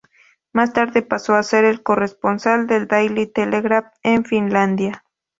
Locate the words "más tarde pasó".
0.51-1.35